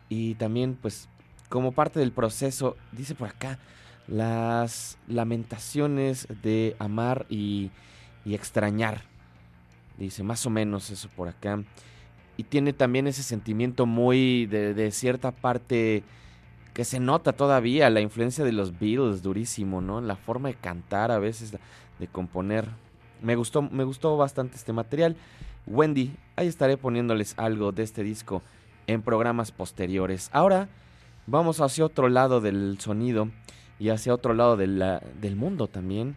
[0.09, 1.07] y también pues
[1.49, 3.57] como parte del proceso, dice por acá,
[4.07, 7.71] las lamentaciones de amar y,
[8.25, 9.01] y extrañar,
[9.97, 11.63] dice más o menos eso por acá
[12.39, 16.03] y tiene también ese sentimiento muy de, cierta parte
[16.73, 19.99] que se nota todavía, la influencia de los Beatles, durísimo, ¿no?
[19.99, 22.65] La forma de cantar a veces, de componer.
[23.21, 25.17] Me gustó, me gustó bastante este material.
[25.67, 28.41] Wendy, ahí estaré poniéndoles algo de este disco
[28.87, 30.29] en programas posteriores.
[30.31, 30.69] Ahora
[31.27, 33.27] vamos hacia otro lado del sonido
[33.79, 36.15] y hacia otro lado de la- del mundo también.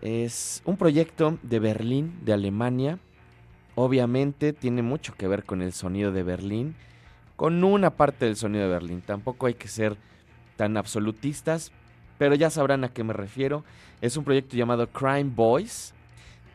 [0.00, 3.00] Es un proyecto de Berlín, de Alemania.
[3.74, 6.74] Obviamente tiene mucho que ver con el sonido de Berlín,
[7.36, 9.02] con una parte del sonido de Berlín.
[9.04, 9.96] Tampoco hay que ser
[10.56, 11.72] tan absolutistas,
[12.18, 13.64] pero ya sabrán a qué me refiero.
[14.00, 15.94] Es un proyecto llamado Crime Boys.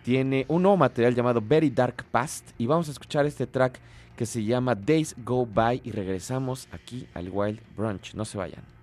[0.04, 3.80] Tiene un nuevo material llamado Very Dark Past y vamos a escuchar este track
[4.16, 8.14] que se llama Days Go By y regresamos aquí al Wild Brunch.
[8.14, 8.75] No se vayan.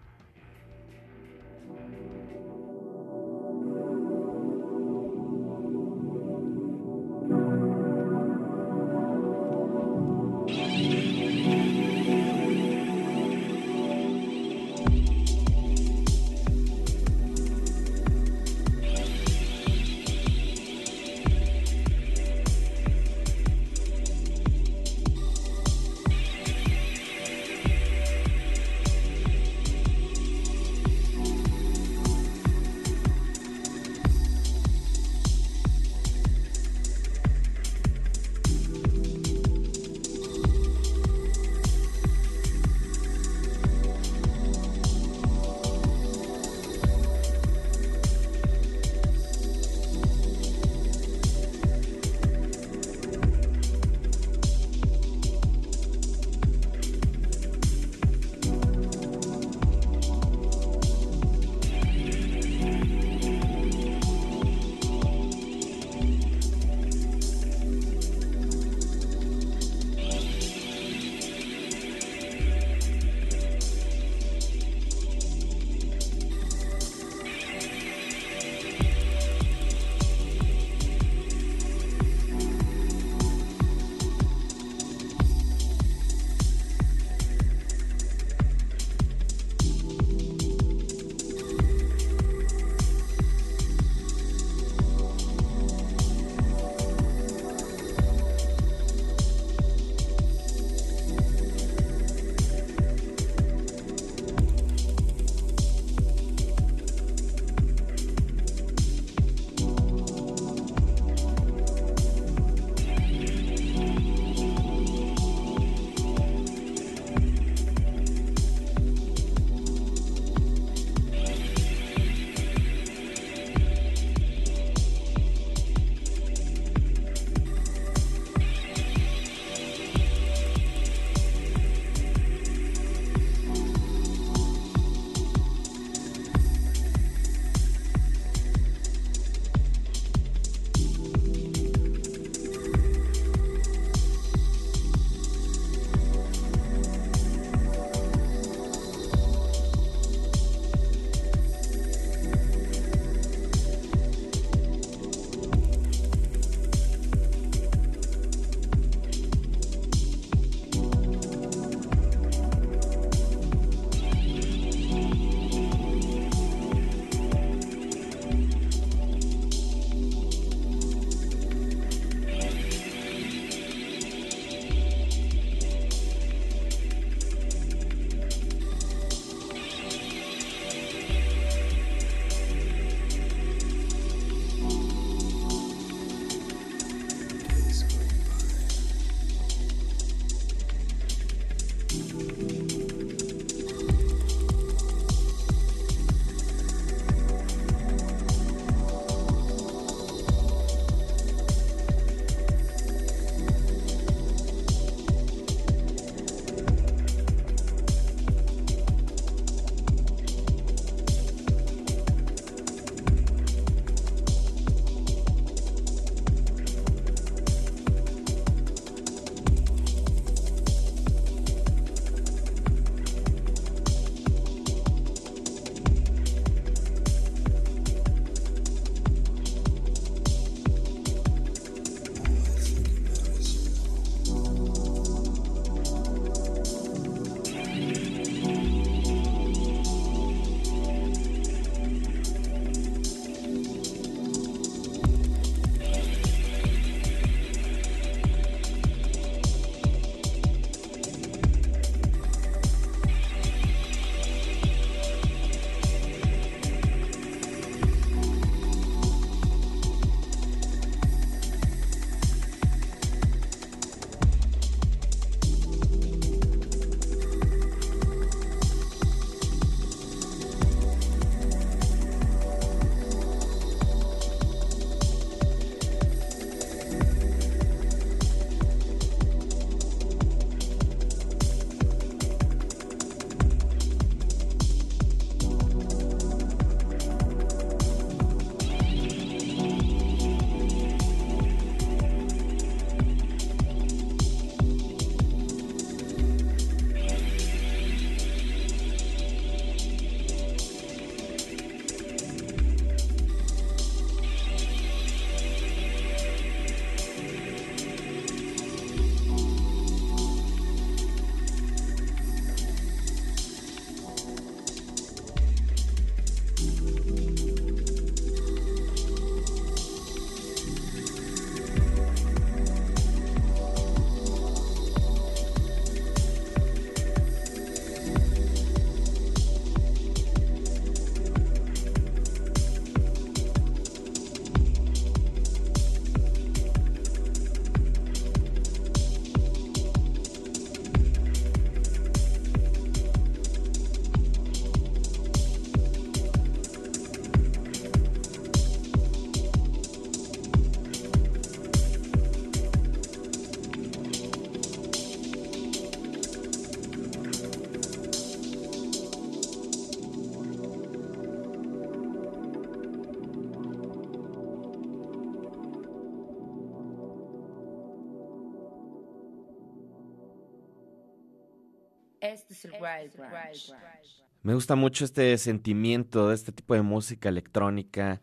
[374.42, 378.20] Me gusta mucho este sentimiento de este tipo de música electrónica,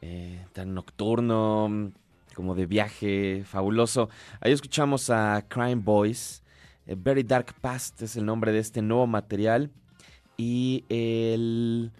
[0.00, 1.92] eh, tan nocturno,
[2.34, 4.08] como de viaje, fabuloso.
[4.40, 6.42] Ahí escuchamos a Crime Boys.
[6.86, 9.70] eh, Very Dark Past es el nombre de este nuevo material.
[10.36, 11.90] Y el...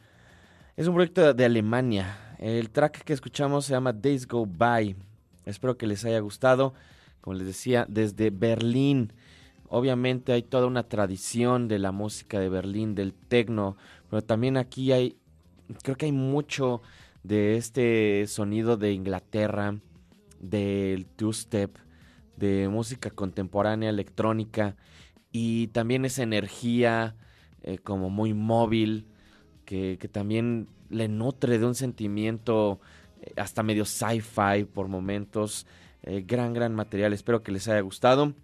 [0.76, 2.36] es un proyecto de Alemania.
[2.38, 4.94] El track que escuchamos se llama Days Go By.
[5.46, 6.74] Espero que les haya gustado.
[7.20, 9.12] Como les decía, desde Berlín.
[9.68, 13.76] Obviamente hay toda una tradición de la música de Berlín, del techno,
[14.08, 15.16] pero también aquí hay,
[15.82, 16.82] creo que hay mucho
[17.22, 19.78] de este sonido de Inglaterra,
[20.38, 21.76] del two-step,
[22.36, 24.76] de música contemporánea, electrónica,
[25.32, 27.16] y también esa energía
[27.62, 29.08] eh, como muy móvil,
[29.64, 32.80] que, que también le nutre de un sentimiento
[33.20, 35.66] eh, hasta medio sci-fi por momentos.
[36.02, 38.34] Eh, gran, gran material, espero que les haya gustado.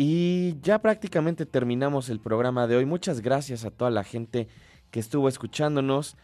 [0.00, 2.86] Y ya prácticamente terminamos el programa de hoy.
[2.86, 4.46] Muchas gracias a toda la gente
[4.92, 6.16] que estuvo escuchándonos.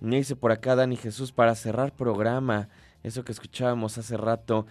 [0.00, 2.68] Me dice por acá Dani Jesús para cerrar programa.
[3.02, 4.66] Eso que escuchábamos hace rato.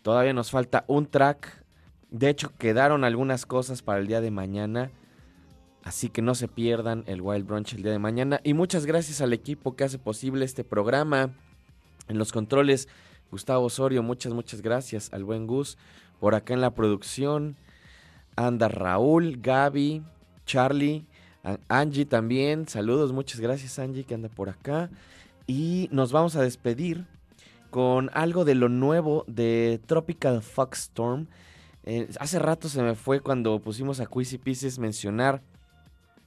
[0.00, 1.62] Todavía nos falta un track.
[2.10, 4.90] De hecho, quedaron algunas cosas para el día de mañana.
[5.84, 8.40] Así que no se pierdan el Wild Brunch el día de mañana.
[8.44, 11.34] Y muchas gracias al equipo que hace posible este programa.
[12.08, 12.88] En los controles,
[13.30, 15.12] Gustavo Osorio, muchas, muchas gracias.
[15.12, 15.76] Al buen Gus.
[16.18, 17.58] Por acá en la producción
[18.36, 20.02] anda Raúl, Gaby,
[20.44, 21.06] Charlie,
[21.68, 22.68] Angie también.
[22.68, 24.90] Saludos, muchas gracias Angie que anda por acá.
[25.46, 27.06] Y nos vamos a despedir
[27.70, 31.26] con algo de lo nuevo de Tropical Foxstorm.
[31.84, 35.40] Eh, hace rato se me fue cuando pusimos a Quizzy Pieces mencionar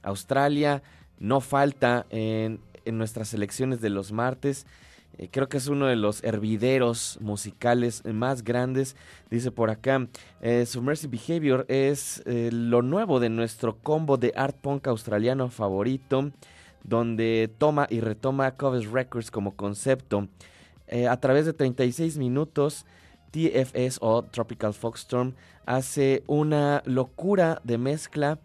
[0.02, 0.82] Australia.
[1.18, 4.66] No falta en, en nuestras selecciones de los martes.
[5.20, 8.96] Eh, creo que es uno de los hervideros musicales más grandes.
[9.30, 10.08] Dice por acá,
[10.40, 16.30] eh, Submersive Behavior es eh, lo nuevo de nuestro combo de art punk australiano favorito,
[16.84, 20.26] donde toma y retoma Covers Records como concepto.
[21.08, 22.84] A través de 36 minutos,
[23.30, 25.34] TFS o Tropical Foxstorm
[25.64, 28.40] hace una locura de mezcla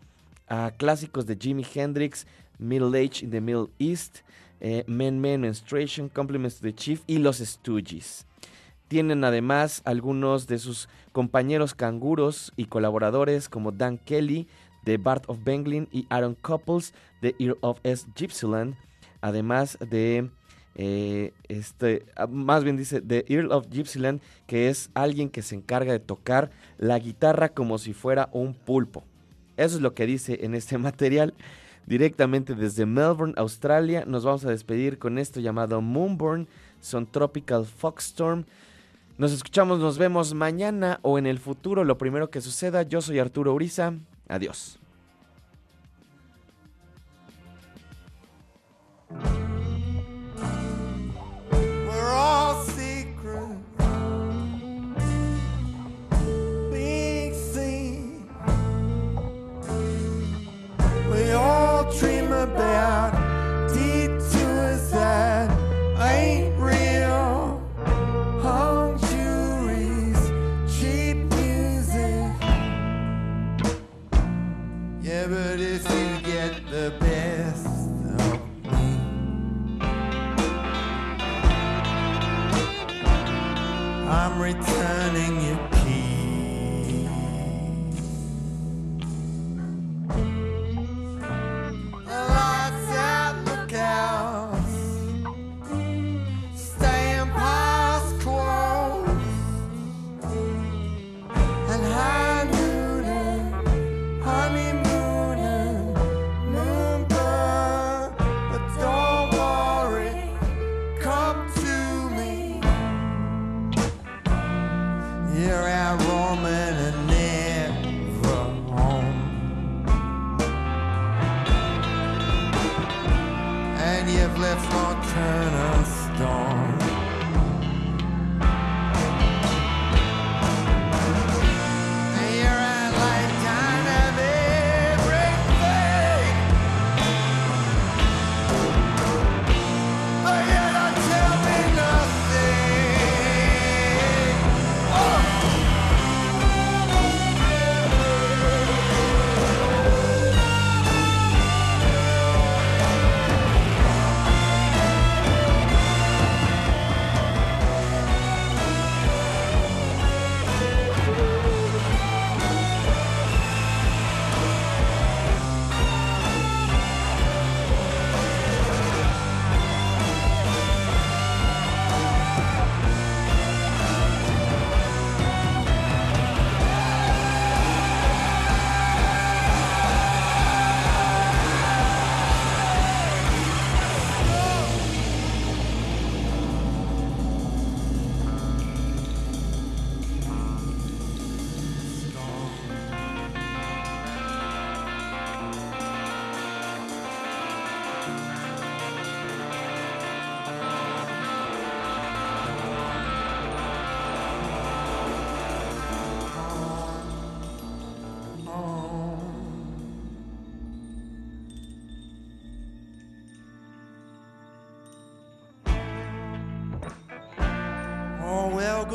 [0.48, 2.28] a clásicos de Jimi Hendrix,
[2.60, 4.20] Middle Age in the Middle East,
[4.68, 8.26] eh, Men Men Menstruation, Compliments to the Chief y Los Stooges.
[8.88, 14.48] Tienen además algunos de sus compañeros canguros y colaboradores como Dan Kelly
[14.84, 18.08] de Bart of Benglin y Aaron Couples de Ear of S.
[18.16, 18.76] Gypsyland,
[19.22, 20.32] además de
[20.74, 25.54] eh, este, ah, más bien dice The Earl of Gypsyland, que es alguien que se
[25.54, 29.04] encarga de tocar la guitarra como si fuera un pulpo.
[29.58, 31.36] Eso es lo que dice en este material.
[31.86, 36.48] Directamente desde Melbourne, Australia, nos vamos a despedir con esto llamado Moonborn,
[36.82, 38.46] son Tropical Foxstorm.
[39.18, 42.84] Nos escuchamos, nos vemos mañana o en el futuro, lo primero que suceda.
[42.84, 43.94] Yo soy Arturo Uriza.
[44.28, 44.80] Adiós.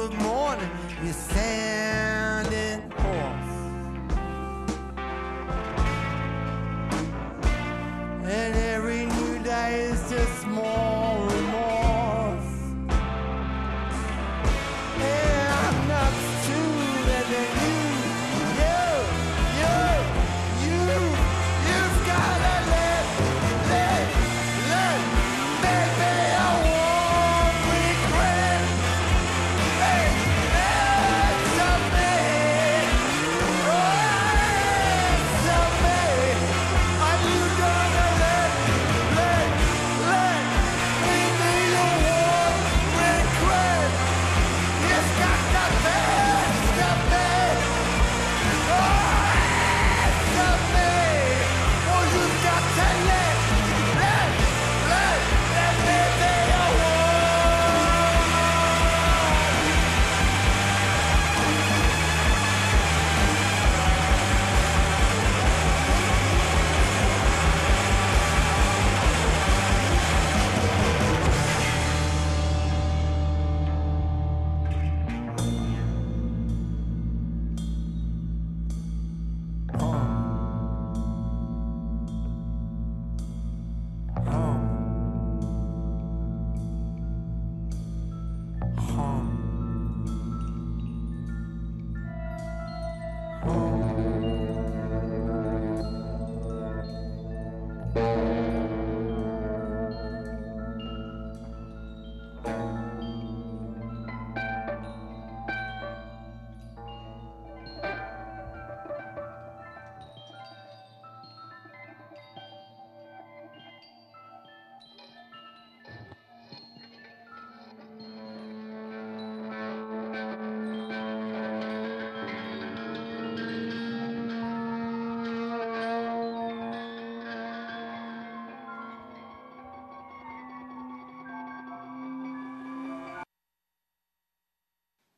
[0.01, 0.71] Good morning,
[1.05, 1.60] you standing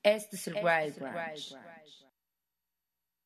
[0.02, 1.54] Este es el Wild Branch.